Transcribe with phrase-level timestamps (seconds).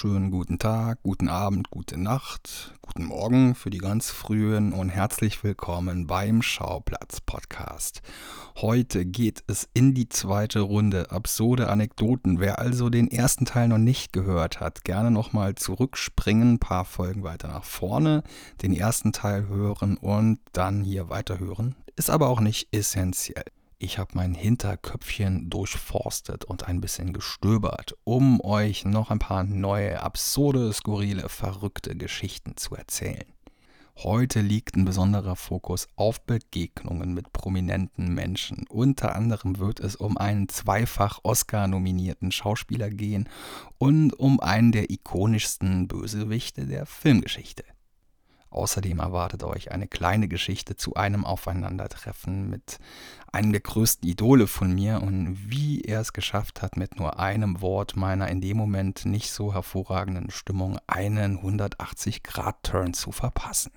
[0.00, 5.44] Schönen guten Tag, guten Abend, gute Nacht, guten Morgen für die ganz frühen und herzlich
[5.44, 8.00] willkommen beim Schauplatz Podcast.
[8.56, 12.40] Heute geht es in die zweite Runde absurde Anekdoten.
[12.40, 17.22] Wer also den ersten Teil noch nicht gehört hat, gerne nochmal zurückspringen, ein paar Folgen
[17.22, 18.22] weiter nach vorne,
[18.62, 21.74] den ersten Teil hören und dann hier weiterhören.
[21.96, 23.44] Ist aber auch nicht essentiell.
[23.82, 30.02] Ich habe mein Hinterköpfchen durchforstet und ein bisschen gestöbert, um euch noch ein paar neue,
[30.02, 33.24] absurde, skurrile, verrückte Geschichten zu erzählen.
[33.96, 38.66] Heute liegt ein besonderer Fokus auf Begegnungen mit prominenten Menschen.
[38.68, 43.30] Unter anderem wird es um einen zweifach Oscar-nominierten Schauspieler gehen
[43.78, 47.64] und um einen der ikonischsten Bösewichte der Filmgeschichte.
[48.50, 52.78] Außerdem erwartet euch eine kleine Geschichte zu einem Aufeinandertreffen mit
[53.32, 57.60] einem der größten Idole von mir und wie er es geschafft hat, mit nur einem
[57.60, 63.72] Wort meiner in dem Moment nicht so hervorragenden Stimmung einen 180-Grad-Turn zu verpassen.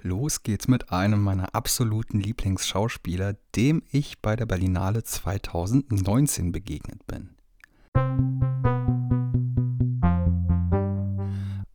[0.00, 7.34] Los geht's mit einem meiner absoluten Lieblingsschauspieler, dem ich bei der Berlinale 2019 begegnet bin.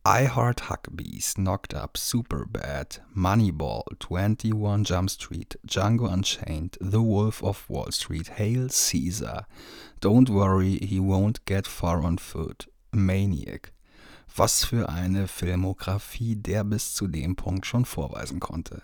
[0.06, 7.64] I Heart Huckabees, Knocked Up, Superbad, Moneyball, 21 Jump Street, Django Unchained, The Wolf of
[7.70, 9.46] Wall Street, Hail Caesar,
[10.02, 13.72] Don't Worry, He Won't Get Far on Foot, Maniac.
[14.36, 18.82] Was für eine Filmografie der bis zu dem Punkt schon vorweisen konnte.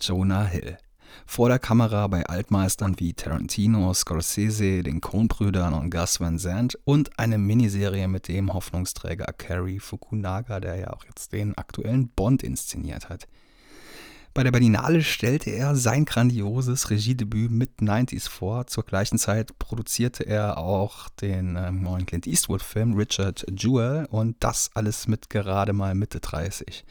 [0.00, 0.78] Jonah Hill.
[1.26, 7.18] Vor der Kamera bei Altmeistern wie Tarantino, Scorsese, den Coen-Brüdern und Gus Van Sant und
[7.18, 13.08] eine Miniserie mit dem Hoffnungsträger Cary Fukunaga, der ja auch jetzt den aktuellen Bond inszeniert
[13.08, 13.26] hat.
[14.36, 18.66] Bei der Berlinale stellte er sein grandioses Regiedebüt mit 90s vor.
[18.66, 24.70] Zur gleichen Zeit produzierte er auch den äh, neuen Clint Eastwood-Film Richard Jewell und das
[24.74, 26.84] alles mit gerade mal Mitte 30.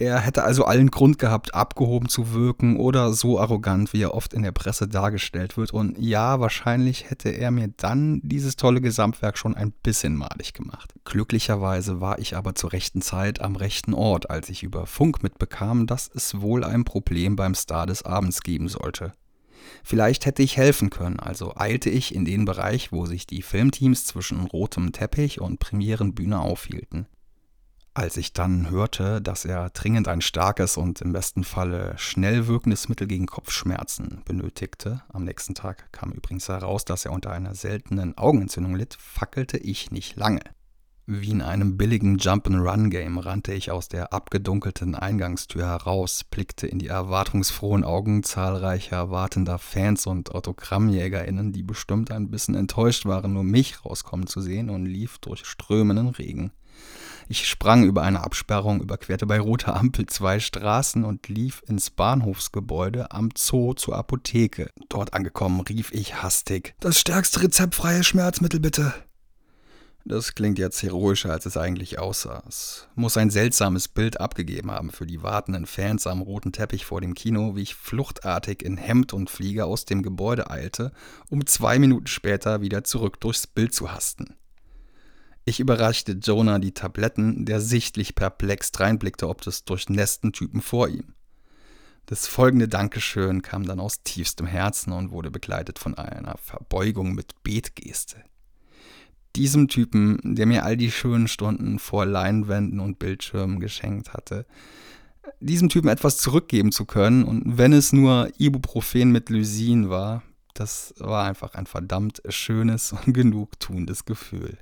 [0.00, 4.32] Er hätte also allen Grund gehabt, abgehoben zu wirken oder so arrogant, wie er oft
[4.32, 5.72] in der Presse dargestellt wird.
[5.72, 10.94] Und ja, wahrscheinlich hätte er mir dann dieses tolle Gesamtwerk schon ein bisschen malig gemacht.
[11.04, 15.88] Glücklicherweise war ich aber zur rechten Zeit am rechten Ort, als ich über Funk mitbekam,
[15.88, 19.14] dass es wohl ein Problem beim Star des Abends geben sollte.
[19.82, 24.04] Vielleicht hätte ich helfen können, also eilte ich in den Bereich, wo sich die Filmteams
[24.04, 27.06] zwischen rotem Teppich und Premierenbühne aufhielten.
[27.98, 32.88] Als ich dann hörte, dass er dringend ein starkes und im besten Falle schnell wirkendes
[32.88, 38.16] Mittel gegen Kopfschmerzen benötigte, am nächsten Tag kam übrigens heraus, dass er unter einer seltenen
[38.16, 40.42] Augenentzündung litt, fackelte ich nicht lange.
[41.06, 46.86] Wie in einem billigen Jump-and-Run-Game rannte ich aus der abgedunkelten Eingangstür heraus, blickte in die
[46.86, 53.84] erwartungsfrohen Augen zahlreicher wartender Fans und AutogrammjägerInnen, die bestimmt ein bisschen enttäuscht waren, nur mich
[53.84, 56.52] rauskommen zu sehen und lief durch strömenden Regen.
[57.30, 63.12] Ich sprang über eine Absperrung, überquerte bei roter Ampel zwei Straßen und lief ins Bahnhofsgebäude
[63.12, 64.70] am Zoo zur Apotheke.
[64.88, 68.94] Dort angekommen rief ich hastig: Das stärkste rezeptfreie Schmerzmittel bitte.
[70.06, 72.42] Das klingt jetzt heroischer, als es eigentlich aussah.
[72.48, 77.02] Es muss ein seltsames Bild abgegeben haben für die wartenden Fans am roten Teppich vor
[77.02, 80.92] dem Kino, wie ich fluchtartig in Hemd und Flieger aus dem Gebäude eilte,
[81.28, 84.37] um zwei Minuten später wieder zurück durchs Bild zu hasten.
[85.48, 91.14] Ich überreichte Jonah die Tabletten, der sichtlich perplex reinblickte ob des durchnässten Typen vor ihm.
[92.04, 97.42] Das folgende Dankeschön kam dann aus tiefstem Herzen und wurde begleitet von einer Verbeugung mit
[97.44, 98.22] Betgeste.
[99.36, 104.44] Diesem Typen, der mir all die schönen Stunden vor Leinwänden und Bildschirmen geschenkt hatte,
[105.40, 110.22] diesem Typen etwas zurückgeben zu können und wenn es nur Ibuprofen mit Lysin war,
[110.52, 114.58] das war einfach ein verdammt schönes und genugtuendes Gefühl.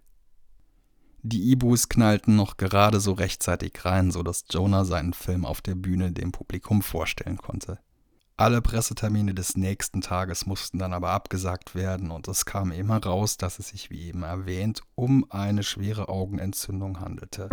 [1.28, 6.12] Die Ibus knallten noch gerade so rechtzeitig rein, sodass Jonah seinen Film auf der Bühne
[6.12, 7.81] dem Publikum vorstellen konnte.
[8.37, 13.38] Alle Pressetermine des nächsten Tages mussten dann aber abgesagt werden und es kam immer raus,
[13.38, 17.49] dass es sich, wie eben erwähnt, um eine schwere Augenentzündung handelte.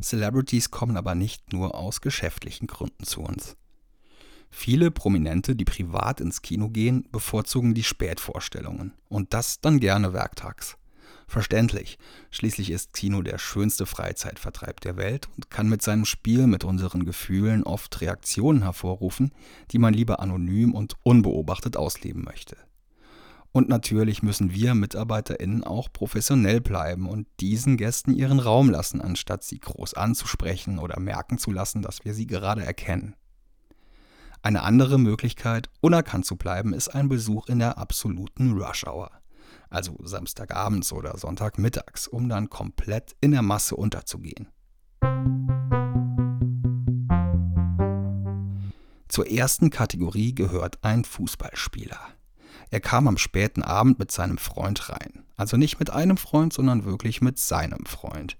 [0.00, 3.58] Celebrities kommen aber nicht nur aus geschäftlichen Gründen zu uns.
[4.50, 8.94] Viele Prominente, die privat ins Kino gehen, bevorzugen die Spätvorstellungen.
[9.08, 10.76] Und das dann gerne werktags.
[11.26, 11.98] Verständlich.
[12.30, 17.04] Schließlich ist Kino der schönste Freizeitvertreib der Welt und kann mit seinem Spiel mit unseren
[17.04, 19.32] Gefühlen oft Reaktionen hervorrufen,
[19.70, 22.56] die man lieber anonym und unbeobachtet ausleben möchte.
[23.52, 29.42] Und natürlich müssen wir MitarbeiterInnen auch professionell bleiben und diesen Gästen ihren Raum lassen, anstatt
[29.42, 33.14] sie groß anzusprechen oder merken zu lassen, dass wir sie gerade erkennen.
[34.40, 39.10] Eine andere Möglichkeit, unerkannt zu bleiben, ist ein Besuch in der absoluten Rush Hour.
[39.70, 44.48] also Samstagabends oder Sonntagmittags, um dann komplett in der Masse unterzugehen.
[49.08, 51.98] Zur ersten Kategorie gehört ein Fußballspieler.
[52.70, 55.24] Er kam am späten Abend mit seinem Freund rein.
[55.36, 58.36] Also nicht mit einem Freund, sondern wirklich mit seinem Freund.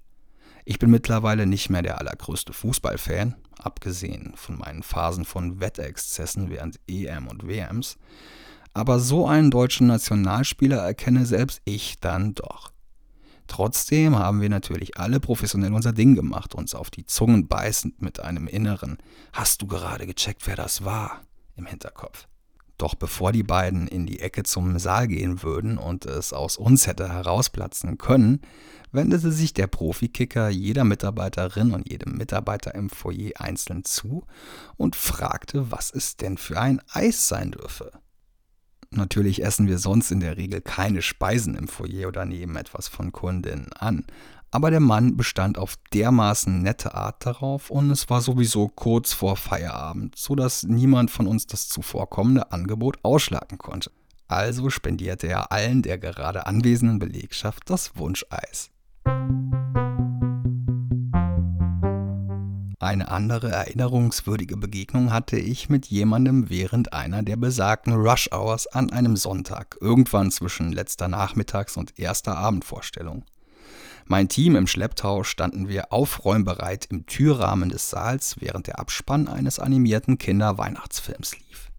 [0.65, 6.81] Ich bin mittlerweile nicht mehr der allergrößte Fußballfan, abgesehen von meinen Phasen von Wettexzessen während
[6.87, 7.99] EM und WMs.
[8.75, 12.73] Aber so einen deutschen Nationalspieler erkenne selbst ich dann doch.
[13.47, 18.21] Trotzdem haben wir natürlich alle professionell unser Ding gemacht, uns auf die Zungen beißend mit
[18.21, 18.99] einem inneren
[19.33, 21.23] Hast du gerade gecheckt, wer das war?
[21.59, 22.27] im Hinterkopf.
[22.79, 26.87] Doch bevor die beiden in die Ecke zum Saal gehen würden und es aus uns
[26.87, 28.41] hätte herausplatzen können,
[28.93, 34.25] wendete sich der Profikicker jeder Mitarbeiterin und jedem Mitarbeiter im Foyer einzeln zu
[34.77, 37.91] und fragte, was es denn für ein Eis sein dürfe.
[38.91, 43.13] Natürlich essen wir sonst in der Regel keine Speisen im Foyer oder nehmen etwas von
[43.13, 44.07] Kundinnen an,
[44.51, 49.37] aber der Mann bestand auf dermaßen nette Art darauf und es war sowieso kurz vor
[49.37, 53.91] Feierabend, so dass niemand von uns das zuvorkommende Angebot ausschlagen konnte.
[54.27, 58.71] Also spendierte er allen der gerade anwesenden Belegschaft das Wunscheis.
[62.81, 68.91] Eine andere erinnerungswürdige Begegnung hatte ich mit jemandem während einer der besagten Rush Hours an
[68.91, 73.25] einem Sonntag, irgendwann zwischen letzter Nachmittags- und erster Abendvorstellung.
[74.11, 79.59] Mein Team im Schlepptau standen wir aufräumbereit im Türrahmen des Saals, während der Abspann eines
[79.59, 81.71] animierten Kinderweihnachtsfilms lief.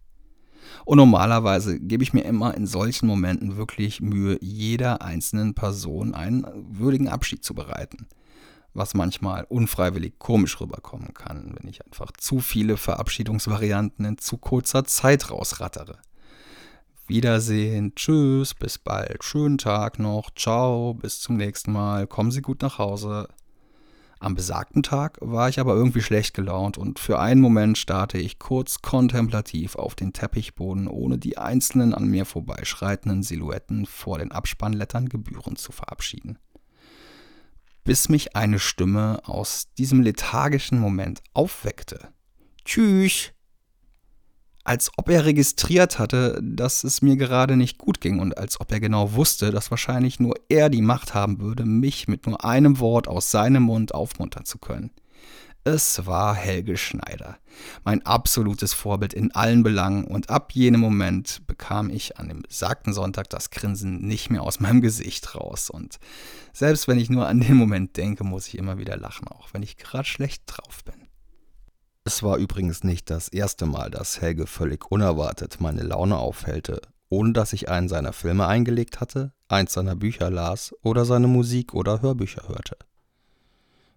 [0.84, 6.46] Und normalerweise gebe ich mir immer in solchen Momenten wirklich Mühe, jeder einzelnen Person einen
[6.54, 8.06] würdigen Abschied zu bereiten.
[8.74, 14.84] Was manchmal unfreiwillig komisch rüberkommen kann, wenn ich einfach zu viele Verabschiedungsvarianten in zu kurzer
[14.84, 15.98] Zeit rausrattere.
[17.10, 22.62] Wiedersehen, tschüss, bis bald, schönen Tag noch, ciao, bis zum nächsten Mal, kommen Sie gut
[22.62, 23.26] nach Hause.
[24.20, 28.38] Am besagten Tag war ich aber irgendwie schlecht gelaunt und für einen Moment starrte ich
[28.38, 35.08] kurz kontemplativ auf den Teppichboden, ohne die einzelnen an mir vorbeischreitenden Silhouetten vor den Abspannlettern
[35.08, 36.38] gebührend zu verabschieden.
[37.82, 42.10] Bis mich eine Stimme aus diesem lethargischen Moment aufweckte.
[42.64, 43.32] Tschüss!
[44.64, 48.70] Als ob er registriert hatte, dass es mir gerade nicht gut ging und als ob
[48.72, 52.78] er genau wusste, dass wahrscheinlich nur er die Macht haben würde, mich mit nur einem
[52.78, 54.90] Wort aus seinem Mund aufmuntern zu können.
[55.62, 57.36] Es war Helge Schneider,
[57.84, 62.94] mein absolutes Vorbild in allen Belangen, und ab jenem Moment bekam ich an dem besagten
[62.94, 65.68] Sonntag das Grinsen nicht mehr aus meinem Gesicht raus.
[65.68, 65.98] Und
[66.54, 69.62] selbst wenn ich nur an den Moment denke, muss ich immer wieder lachen, auch wenn
[69.62, 71.09] ich gerade schlecht drauf bin.
[72.04, 76.80] Es war übrigens nicht das erste Mal, dass Helge völlig unerwartet meine Laune aufhellte,
[77.10, 81.74] ohne dass ich einen seiner Filme eingelegt hatte, eins seiner Bücher las oder seine Musik
[81.74, 82.76] oder Hörbücher hörte.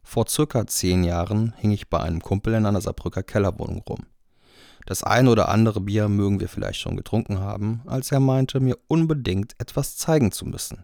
[0.04, 4.06] Vor circa zehn Jahren hing ich bei einem Kumpel in einer Saarbrücker Kellerwohnung rum.
[4.86, 8.78] Das ein oder andere Bier mögen wir vielleicht schon getrunken haben, als er meinte, mir
[8.90, 10.84] unbedingt etwas zeigen zu müssen.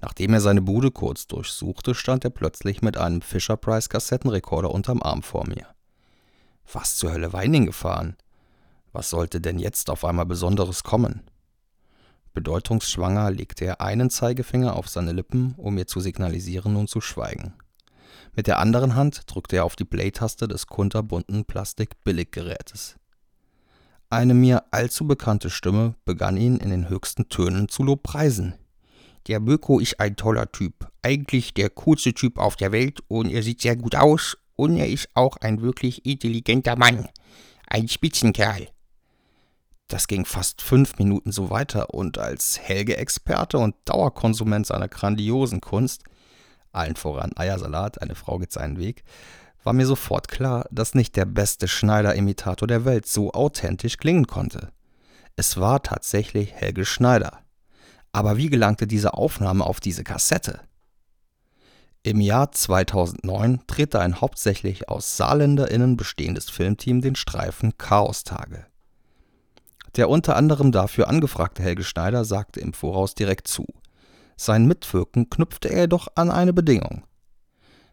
[0.00, 5.02] Nachdem er seine Bude kurz durchsuchte, stand er plötzlich mit einem Fisher Price Kassettenrekorder unterm
[5.02, 5.66] Arm vor mir.
[6.72, 8.16] Was zur Hölle war ihn gefahren?
[8.92, 11.22] Was sollte denn jetzt auf einmal Besonderes kommen?
[12.34, 17.54] Bedeutungsschwanger legte er einen Zeigefinger auf seine Lippen, um mir zu signalisieren, nun zu schweigen.
[18.36, 22.96] Mit der anderen Hand drückte er auf die Play-Taste des kunterbunten Plastik-Billiggerätes.
[24.10, 28.54] Eine mir allzu bekannte Stimme begann ihn in den höchsten Tönen zu lobpreisen.
[29.26, 33.42] Der Möko ist ein toller Typ, eigentlich der coolste Typ auf der Welt und er
[33.42, 37.08] sieht sehr gut aus und er ist auch ein wirklich intelligenter Mann.
[37.68, 38.68] Ein Spitzenkerl.
[39.86, 46.02] Das ging fast fünf Minuten so weiter und als Helge-Experte und Dauerkonsument seiner grandiosen Kunst,
[46.72, 49.04] allen voran Eiersalat, eine Frau geht seinen Weg,
[49.62, 54.72] war mir sofort klar, dass nicht der beste Schneider-Imitator der Welt so authentisch klingen konnte.
[55.36, 57.38] Es war tatsächlich Helge Schneider.
[58.10, 60.60] Aber wie gelangte diese Aufnahme auf diese Kassette?
[62.08, 68.64] Im Jahr 2009 drehte ein hauptsächlich aus SaarländerInnen bestehendes Filmteam den Streifen Chaostage.
[69.94, 73.66] Der unter anderem dafür angefragte Helge Schneider sagte im Voraus direkt zu.
[74.38, 77.04] Sein Mitwirken knüpfte er jedoch an eine Bedingung.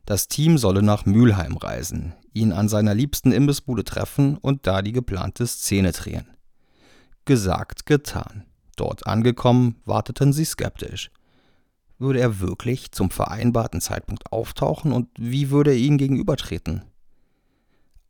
[0.06, 4.94] Das Team solle nach Mülheim reisen, ihn an seiner liebsten Imbissbude treffen und da die
[4.94, 6.30] geplante Szene drehen.
[7.26, 8.46] Gesagt, getan.
[8.78, 11.12] Dort angekommen, warteten sie skeptisch.
[11.98, 16.84] Würde er wirklich zum vereinbarten Zeitpunkt auftauchen und wie würde er ihnen gegenübertreten?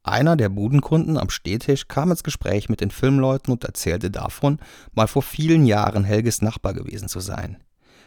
[0.02, 4.60] Einer der Budenkunden am Stehtisch kam ins Gespräch mit den Filmleuten und erzählte davon,
[4.94, 7.64] mal vor vielen Jahren Helges Nachbar gewesen zu sein.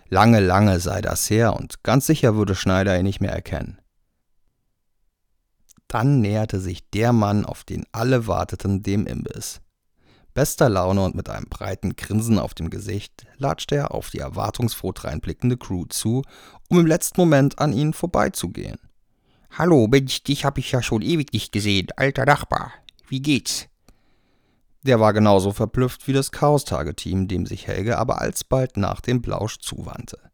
[0.09, 3.79] Lange, lange sei das her und ganz sicher würde Schneider ihn nicht mehr erkennen.
[5.89, 9.61] Dann näherte sich der Mann, auf den alle warteten, dem Imbiss.
[10.38, 14.92] Bester Laune und mit einem breiten Grinsen auf dem Gesicht latschte er auf die erwartungsfroh
[14.92, 16.23] dreinblickende Crew zu,
[16.68, 18.78] um im letzten Moment an ihnen vorbeizugehen.
[19.50, 22.71] Hallo, Mensch, dich hab ich ja schon ewig nicht gesehen, alter Nachbar.
[23.09, 23.66] Wie geht's?
[24.83, 29.59] Der war genauso verblüfft wie das Chaos-Tage-Team, dem sich Helge aber alsbald nach dem Blausch
[29.59, 30.28] zuwandte.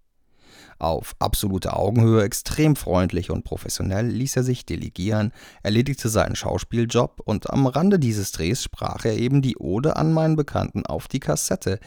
[0.78, 7.50] Auf absolute Augenhöhe, extrem freundlich und professionell ließ er sich delegieren, erledigte seinen Schauspieljob und
[7.50, 11.78] am Rande dieses Drehs sprach er eben die Ode an meinen Bekannten auf die Kassette,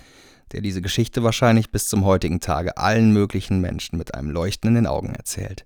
[0.52, 4.76] der diese Geschichte wahrscheinlich bis zum heutigen Tage allen möglichen Menschen mit einem Leuchten in
[4.76, 5.66] den Augen erzählt.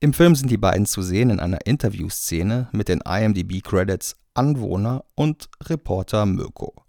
[0.00, 5.48] Im Film sind die beiden zu sehen in einer Interviewszene mit den IMDb-Credits Anwohner und
[5.64, 6.84] Reporter Möko.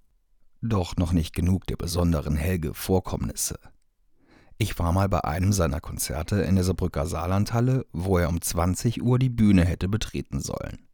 [0.62, 3.58] Doch noch nicht genug der besonderen Helge-Vorkommnisse.
[4.62, 9.02] Ich war mal bei einem seiner Konzerte in der Saarbrücker Saarlandhalle, wo er um 20
[9.02, 10.86] Uhr die Bühne hätte betreten sollen.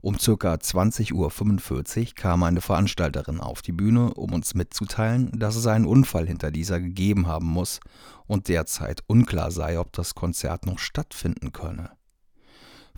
[0.00, 0.54] Um ca.
[0.54, 6.26] 20.45 Uhr kam eine Veranstalterin auf die Bühne, um uns mitzuteilen, dass es einen Unfall
[6.26, 7.78] hinter dieser gegeben haben muss
[8.26, 11.92] und derzeit unklar sei, ob das Konzert noch stattfinden könne.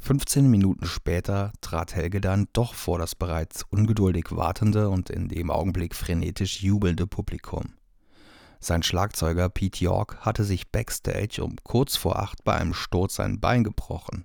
[0.01, 5.51] 15 Minuten später trat Helge dann doch vor das bereits ungeduldig wartende und in dem
[5.51, 7.75] Augenblick frenetisch jubelnde Publikum.
[8.65, 13.41] Sein Schlagzeuger Pete York hatte sich backstage um kurz vor acht bei einem Sturz sein
[13.41, 14.25] Bein gebrochen.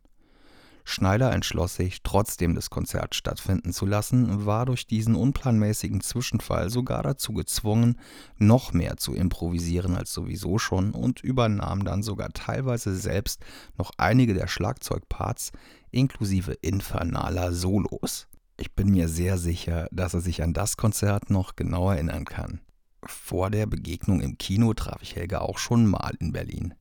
[0.83, 7.01] Schneider entschloss sich, trotzdem das Konzert stattfinden zu lassen, war durch diesen unplanmäßigen Zwischenfall sogar
[7.01, 7.97] dazu gezwungen,
[8.37, 13.43] noch mehr zu improvisieren als sowieso schon und übernahm dann sogar teilweise selbst
[13.75, 15.51] noch einige der Schlagzeugparts
[15.89, 18.27] inklusive infernaler Solos.
[18.55, 22.61] Ich bin mir sehr sicher, dass er sich an das Konzert noch genau erinnern kann.
[23.07, 26.73] Vor der Begegnung im Kino traf ich Helga auch schon mal in Berlin.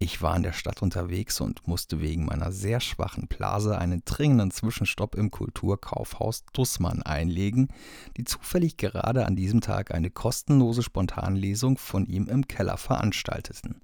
[0.00, 4.52] Ich war in der Stadt unterwegs und musste wegen meiner sehr schwachen Blase einen dringenden
[4.52, 7.68] Zwischenstopp im Kulturkaufhaus Dussmann einlegen,
[8.16, 13.80] die zufällig gerade an diesem Tag eine kostenlose Spontanlesung von ihm im Keller veranstalteten.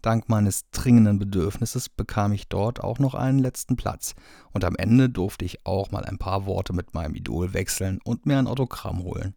[0.00, 4.14] Dank meines dringenden Bedürfnisses bekam ich dort auch noch einen letzten Platz
[4.52, 8.24] und am Ende durfte ich auch mal ein paar Worte mit meinem Idol wechseln und
[8.24, 9.34] mir ein Autogramm holen.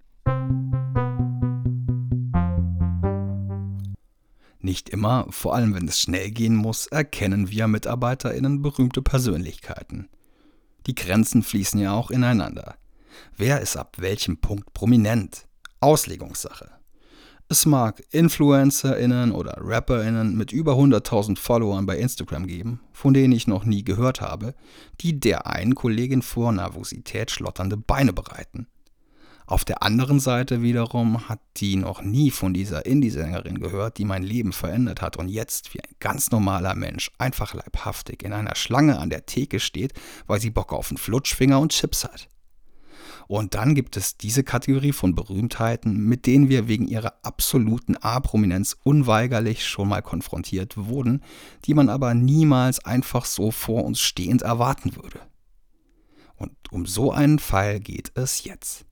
[4.62, 10.08] Nicht immer, vor allem wenn es schnell gehen muss, erkennen wir MitarbeiterInnen berühmte Persönlichkeiten.
[10.88, 12.76] Die Grenzen fließen ja auch ineinander.
[13.36, 15.48] Wer ist ab welchem Punkt prominent?
[15.80, 16.70] Auslegungssache.
[17.50, 23.46] Es mag InfluencerInnen oder RapperInnen mit über 100.000 Followern bei Instagram geben, von denen ich
[23.46, 24.56] noch nie gehört habe,
[25.02, 28.68] die der einen Kollegin vor Nervosität schlotternde Beine bereiten.
[29.52, 34.24] Auf der anderen Seite wiederum hat die noch nie von dieser Indie-Sängerin gehört, die mein
[34.24, 38.98] Leben verändert hat und jetzt wie ein ganz normaler Mensch einfach leibhaftig in einer Schlange
[38.98, 39.92] an der Theke steht,
[40.26, 42.30] weil sie Bock auf einen Flutschfinger und Chips hat.
[43.28, 48.78] Und dann gibt es diese Kategorie von Berühmtheiten, mit denen wir wegen ihrer absoluten A-Prominenz
[48.86, 51.22] unweigerlich schon mal konfrontiert wurden,
[51.66, 55.20] die man aber niemals einfach so vor uns stehend erwarten würde.
[56.38, 58.86] Und um so einen Fall geht es jetzt.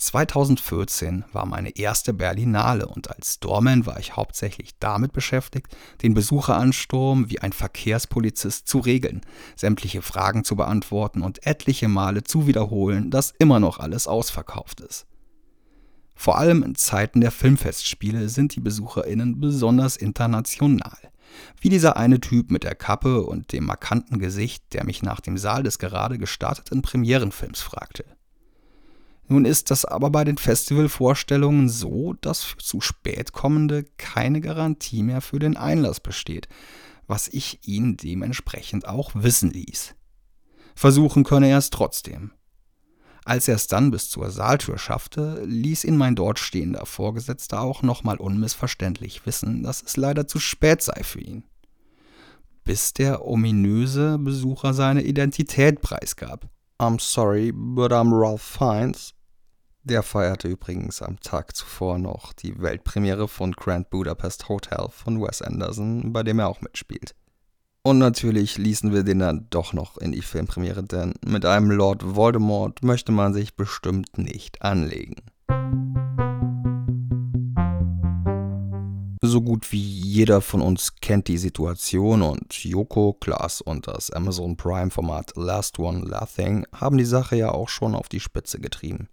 [0.00, 7.28] 2014 war meine erste Berlinale und als Doorman war ich hauptsächlich damit beschäftigt, den Besucheransturm
[7.28, 9.20] wie ein Verkehrspolizist zu regeln,
[9.56, 15.06] sämtliche Fragen zu beantworten und etliche Male zu wiederholen, dass immer noch alles ausverkauft ist.
[16.14, 20.98] Vor allem in Zeiten der Filmfestspiele sind die BesucherInnen besonders international.
[21.60, 25.36] Wie dieser eine Typ mit der Kappe und dem markanten Gesicht, der mich nach dem
[25.36, 28.04] Saal des gerade gestarteten Premierenfilms fragte.
[29.30, 35.04] Nun ist das aber bei den Festivalvorstellungen so, dass für zu spät kommende keine Garantie
[35.04, 36.48] mehr für den Einlass besteht,
[37.06, 39.94] was ich ihn dementsprechend auch wissen ließ.
[40.74, 42.32] Versuchen könne er es trotzdem.
[43.24, 47.82] Als er es dann bis zur Saaltür schaffte, ließ ihn mein dort stehender Vorgesetzter auch
[47.82, 51.44] nochmal unmissverständlich wissen, dass es leider zu spät sei für ihn.
[52.64, 56.50] Bis der ominöse Besucher seine Identität preisgab.
[56.80, 59.14] I'm sorry, but I'm Ralph Fiennes,
[59.82, 65.42] der feierte übrigens am Tag zuvor noch die Weltpremiere von Grand Budapest Hotel von Wes
[65.42, 67.14] Anderson, bei dem er auch mitspielt.
[67.82, 72.14] Und natürlich ließen wir den dann doch noch in die Filmpremiere, denn mit einem Lord
[72.14, 75.16] Voldemort möchte man sich bestimmt nicht anlegen.
[79.30, 84.56] so gut wie jeder von uns kennt die Situation und Joko, Klaas und das Amazon
[84.56, 89.08] Prime-Format Last One Laughing haben die Sache ja auch schon auf die Spitze getrieben.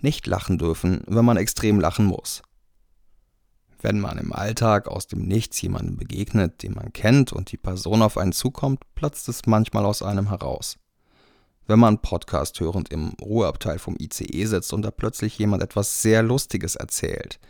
[0.00, 2.42] Nicht lachen dürfen, wenn man extrem lachen muss.
[3.80, 8.00] Wenn man im Alltag aus dem Nichts jemandem begegnet, den man kennt und die Person
[8.02, 10.76] auf einen zukommt, platzt es manchmal aus einem heraus.
[11.66, 16.22] Wenn man Podcast hörend im Ruheabteil vom ICE sitzt und da plötzlich jemand etwas sehr
[16.22, 17.40] Lustiges erzählt.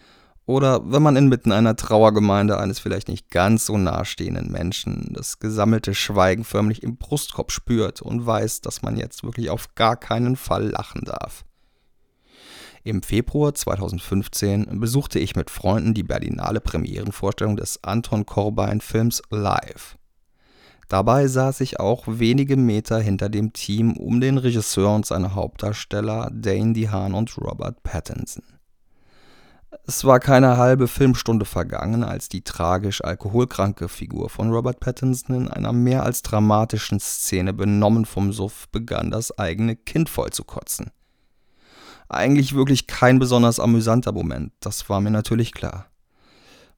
[0.45, 5.95] Oder wenn man inmitten einer Trauergemeinde eines vielleicht nicht ganz so nahestehenden Menschen das gesammelte
[5.95, 10.71] Schweigen förmlich im Brustkorb spürt und weiß, dass man jetzt wirklich auf gar keinen Fall
[10.71, 11.45] lachen darf.
[12.85, 19.97] Im Februar 2015 besuchte ich mit Freunden die Berlinale Premierenvorstellung des Anton Corbijn-Films Live.
[20.89, 26.29] Dabei saß ich auch wenige Meter hinter dem Team um den Regisseur und seine Hauptdarsteller
[26.33, 28.43] Dane DeHaan und Robert Pattinson.
[29.87, 35.49] Es war keine halbe Filmstunde vergangen, als die tragisch alkoholkranke Figur von Robert Pattinson in
[35.49, 40.91] einer mehr als dramatischen Szene benommen vom Suff begann, das eigene Kind vollzukotzen.
[42.13, 45.87] Eigentlich wirklich kein besonders amüsanter Moment, das war mir natürlich klar.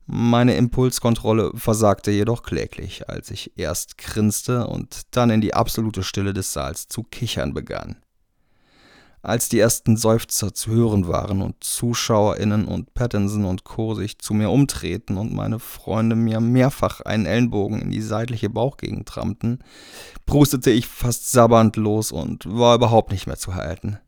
[0.06, 6.34] Meine Impulskontrolle versagte jedoch kläglich, als ich erst grinste und dann in die absolute Stille
[6.34, 7.96] des Saals zu kichern begann.
[9.22, 13.94] Als die ersten Seufzer zu hören waren und ZuschauerInnen und Pattinson und Co.
[13.94, 19.08] sich zu mir umtreten und meine Freunde mir mehrfach einen Ellenbogen in die seitliche Bauchgegend
[19.08, 19.64] trampten,
[20.26, 23.98] prustete ich fast sabbernd los und war überhaupt nicht mehr zu halten.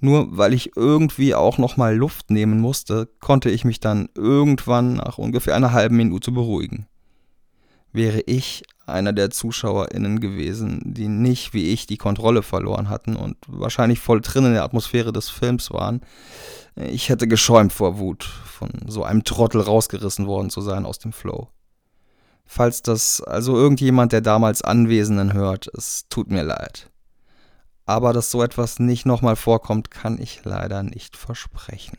[0.00, 4.94] Nur weil ich irgendwie auch noch mal Luft nehmen musste, konnte ich mich dann irgendwann
[4.94, 6.86] nach ungefähr einer halben Minute beruhigen.
[7.92, 13.36] Wäre ich einer der ZuschauerInnen gewesen, die nicht wie ich die Kontrolle verloren hatten und
[13.46, 16.00] wahrscheinlich voll drin in der Atmosphäre des Films waren,
[16.76, 21.12] ich hätte geschäumt vor Wut, von so einem Trottel rausgerissen worden zu sein aus dem
[21.12, 21.48] Flow.
[22.46, 26.90] Falls das also irgendjemand der damals Anwesenden hört, es tut mir leid.
[27.86, 31.98] Aber dass so etwas nicht nochmal vorkommt, kann ich leider nicht versprechen.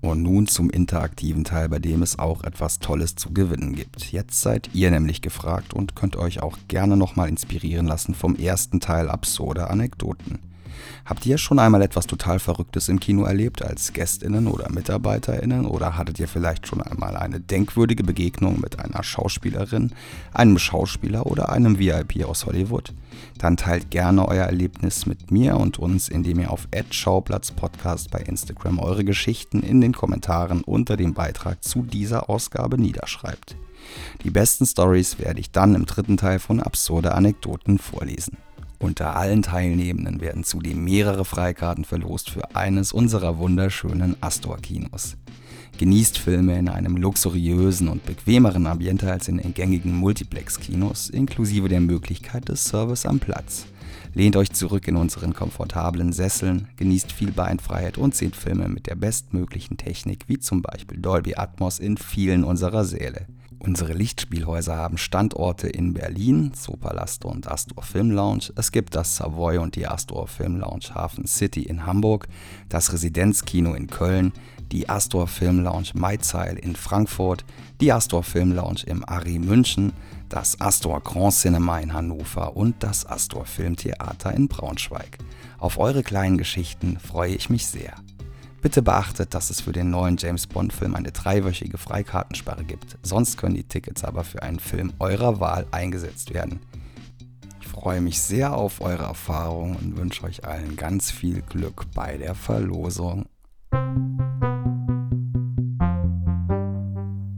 [0.00, 4.10] Und nun zum interaktiven Teil, bei dem es auch etwas Tolles zu gewinnen gibt.
[4.12, 8.80] Jetzt seid ihr nämlich gefragt und könnt euch auch gerne nochmal inspirieren lassen vom ersten
[8.80, 10.40] Teil absurder Anekdoten.
[11.04, 15.96] Habt ihr schon einmal etwas total Verrücktes im Kino erlebt als Gästinnen oder Mitarbeiterinnen oder
[15.96, 19.92] hattet ihr vielleicht schon einmal eine denkwürdige Begegnung mit einer Schauspielerin,
[20.32, 22.92] einem Schauspieler oder einem VIP aus Hollywood?
[23.38, 28.78] Dann teilt gerne euer Erlebnis mit mir und uns, indem ihr auf @schauplatzpodcast bei Instagram
[28.78, 33.56] eure Geschichten in den Kommentaren unter dem Beitrag zu dieser Ausgabe niederschreibt.
[34.24, 38.36] Die besten Stories werde ich dann im dritten Teil von Absurde Anekdoten vorlesen.
[38.78, 45.16] Unter allen Teilnehmenden werden zudem mehrere Freikarten verlost für eines unserer wunderschönen Astor-Kinos.
[45.78, 51.80] Genießt Filme in einem luxuriösen und bequemeren Ambiente als in den gängigen Multiplex-Kinos, inklusive der
[51.80, 53.66] Möglichkeit des Service am Platz.
[54.14, 58.94] Lehnt euch zurück in unseren komfortablen Sesseln, genießt viel Beinfreiheit und seht Filme mit der
[58.94, 63.26] bestmöglichen Technik, wie zum Beispiel Dolby Atmos in vielen unserer Säle.
[63.66, 68.52] Unsere Lichtspielhäuser haben Standorte in Berlin, Zoopalast und Astor Film Lounge.
[68.54, 72.28] Es gibt das Savoy und die Astor Film Lounge Hafen City in Hamburg,
[72.68, 74.32] das Residenzkino in Köln,
[74.70, 77.44] die Astor Film Lounge Maizeil in Frankfurt,
[77.80, 79.92] die Astor Film Lounge im Ari München,
[80.28, 85.18] das Astor Grand Cinema in Hannover und das Astor Filmtheater in Braunschweig.
[85.58, 87.94] Auf eure kleinen Geschichten freue ich mich sehr.
[88.66, 92.98] Bitte beachtet, dass es für den neuen James Bond-Film eine dreiwöchige Freikartensperre gibt.
[93.00, 96.58] Sonst können die Tickets aber für einen Film eurer Wahl eingesetzt werden.
[97.60, 102.16] Ich freue mich sehr auf eure Erfahrungen und wünsche euch allen ganz viel Glück bei
[102.16, 103.26] der Verlosung.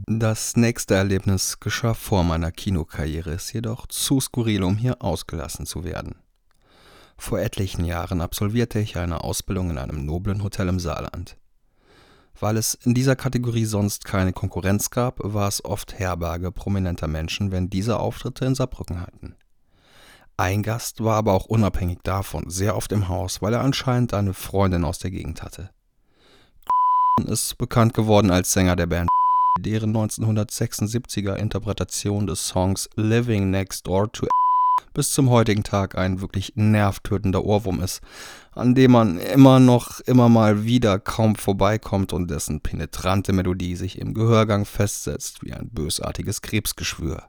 [0.07, 5.83] Das nächste Erlebnis geschah vor meiner Kinokarriere, ist jedoch zu skurril, um hier ausgelassen zu
[5.83, 6.15] werden.
[7.19, 11.35] Vor etlichen Jahren absolvierte ich eine Ausbildung in einem noblen Hotel im Saarland.
[12.39, 17.51] Weil es in dieser Kategorie sonst keine Konkurrenz gab, war es oft Herberge prominenter Menschen,
[17.51, 19.35] wenn diese Auftritte in Saarbrücken hatten.
[20.37, 24.33] Ein Gast war aber auch unabhängig davon sehr oft im Haus, weil er anscheinend eine
[24.33, 25.71] Freundin aus der Gegend hatte.
[27.27, 29.09] ist bekannt geworden als Sänger der Band,
[29.59, 34.27] deren 1976er Interpretation des Songs Living Next Door to
[34.93, 38.01] bis zum heutigen Tag ein wirklich nervtötender Ohrwurm ist,
[38.51, 43.99] an dem man immer noch, immer mal wieder kaum vorbeikommt und dessen penetrante Melodie sich
[43.99, 47.23] im Gehörgang festsetzt wie ein bösartiges Krebsgeschwür.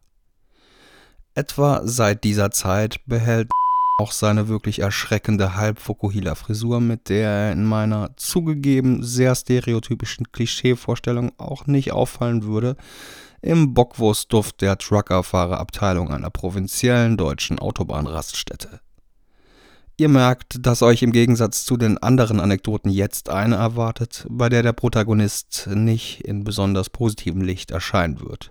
[1.34, 3.50] Etwa seit dieser Zeit behält
[4.00, 11.66] Auch seine wirklich erschreckende Halb-Fukuhila-Frisur, mit der er in meiner zugegeben sehr stereotypischen Klischee-Vorstellung auch
[11.66, 12.76] nicht auffallen würde,
[13.42, 18.80] im Bockwurstduft der Truckerfahrerabteilung einer provinziellen deutschen Autobahnraststätte.
[19.96, 24.62] Ihr merkt, dass euch im Gegensatz zu den anderen Anekdoten jetzt eine erwartet, bei der
[24.62, 28.50] der Protagonist nicht in besonders positivem Licht erscheinen wird.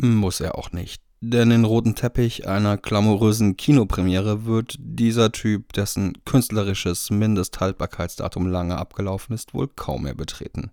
[0.00, 1.02] Muss er auch nicht.
[1.20, 9.34] Denn den roten Teppich einer glamourösen Kinopremiere wird dieser Typ, dessen künstlerisches Mindesthaltbarkeitsdatum lange abgelaufen
[9.34, 10.70] ist, wohl kaum mehr betreten.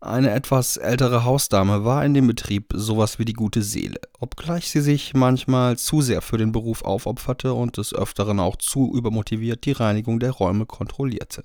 [0.00, 4.82] Eine etwas ältere Hausdame war in dem Betrieb sowas wie die gute Seele, obgleich sie
[4.82, 9.72] sich manchmal zu sehr für den Beruf aufopferte und des Öfteren auch zu übermotiviert die
[9.72, 11.44] Reinigung der Räume kontrollierte.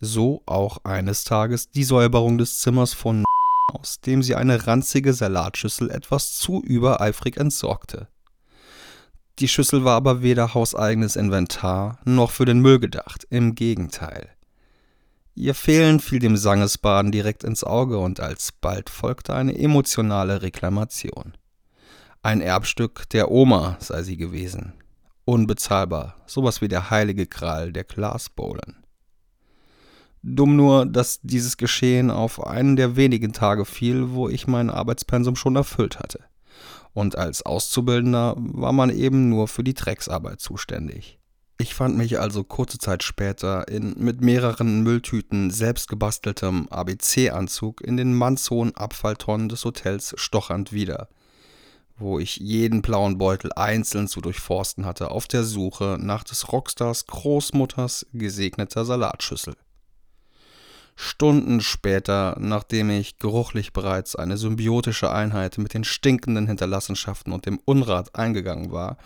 [0.00, 3.24] So auch eines Tages die Säuberung des Zimmers von
[3.72, 8.08] aus dem sie eine ranzige Salatschüssel etwas zu übereifrig entsorgte.
[9.40, 14.33] Die Schüssel war aber weder hauseigenes Inventar noch für den Müll gedacht, im Gegenteil.
[15.36, 21.36] Ihr Fehlen fiel dem Sangesbaden direkt ins Auge und alsbald folgte eine emotionale Reklamation.
[22.22, 24.74] Ein Erbstück der Oma sei sie gewesen.
[25.24, 28.84] Unbezahlbar, sowas wie der heilige Kral der Glasbowlen.
[30.22, 35.34] Dumm nur, dass dieses Geschehen auf einen der wenigen Tage fiel, wo ich mein Arbeitspensum
[35.34, 36.20] schon erfüllt hatte.
[36.92, 41.18] Und als Auszubildender war man eben nur für die Drecksarbeit zuständig.
[41.56, 48.12] Ich fand mich also kurze Zeit später in mit mehreren Mülltüten selbstgebasteltem ABC-Anzug in den
[48.12, 51.08] mannshohen Abfalltonnen des Hotels stochernd wieder,
[51.96, 57.06] wo ich jeden blauen Beutel einzeln zu durchforsten hatte, auf der Suche nach des Rockstars
[57.06, 59.54] Großmutters gesegneter Salatschüssel.
[60.96, 67.58] Stunden später, nachdem ich geruchlich bereits eine symbiotische Einheit mit den stinkenden Hinterlassenschaften und dem
[67.64, 68.96] Unrat eingegangen war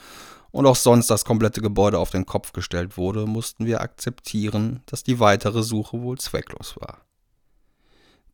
[0.51, 5.03] und auch sonst das komplette Gebäude auf den Kopf gestellt wurde, mussten wir akzeptieren, dass
[5.03, 7.08] die weitere Suche wohl zwecklos war.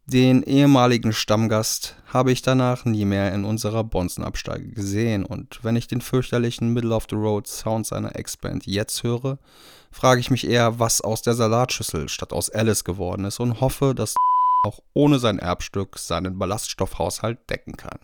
[0.07, 5.89] Den ehemaligen Stammgast habe ich danach nie mehr in unserer Bonzenabsteige gesehen und wenn ich
[5.89, 9.39] den fürchterlichen Middle of the Road Sound seiner Ex-Band jetzt höre,
[9.91, 13.95] frage ich mich eher, was aus der Salatschüssel statt aus Alice geworden ist und hoffe,
[13.95, 14.15] dass
[14.67, 17.99] auch ohne sein Erbstück seinen Ballaststoffhaushalt decken kann.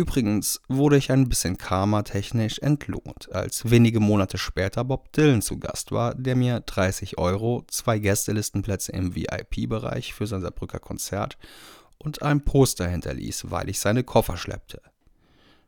[0.00, 5.92] Übrigens wurde ich ein bisschen karmatechnisch entlohnt, als wenige Monate später Bob Dylan zu Gast
[5.92, 11.36] war, der mir 30 Euro, zwei Gästelistenplätze im VIP-Bereich für sein Saarbrücker Konzert
[11.98, 14.80] und ein Poster hinterließ, weil ich seine Koffer schleppte.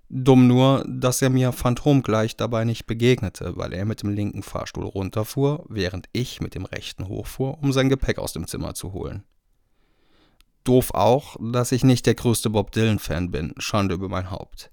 [0.09, 4.87] Dumm nur, dass er mir phantomgleich dabei nicht begegnete, weil er mit dem linken Fahrstuhl
[4.87, 9.25] runterfuhr, während ich mit dem rechten hochfuhr, um sein Gepäck aus dem Zimmer zu holen.
[10.65, 14.71] Doof auch, dass ich nicht der größte Bob Dylan-Fan bin, Schande über mein Haupt.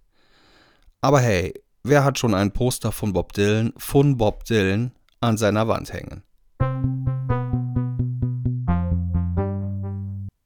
[1.01, 5.67] Aber hey, wer hat schon ein Poster von Bob Dylan, von Bob Dylan, an seiner
[5.67, 6.23] Wand hängen?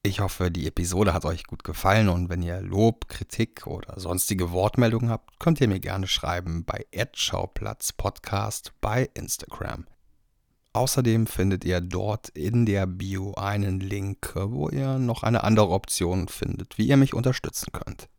[0.06, 4.52] Ich hoffe, die Episode hat euch gut gefallen und wenn ihr Lob, Kritik oder sonstige
[4.52, 9.88] Wortmeldungen habt, könnt ihr mir gerne schreiben bei Schauplatz Podcast bei Instagram.
[10.74, 16.28] Außerdem findet ihr dort in der Bio einen Link, wo ihr noch eine andere Option
[16.28, 18.10] findet, wie ihr mich unterstützen könnt.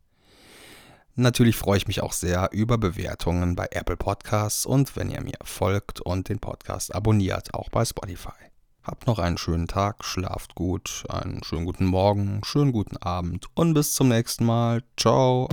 [1.16, 5.38] Natürlich freue ich mich auch sehr über Bewertungen bei Apple Podcasts und wenn ihr mir
[5.42, 8.30] folgt und den Podcast abonniert, auch bei Spotify.
[8.84, 13.74] Habt noch einen schönen Tag, schlaft gut, einen schönen guten Morgen, schönen guten Abend und
[13.74, 14.82] bis zum nächsten Mal.
[14.96, 15.48] Ciao.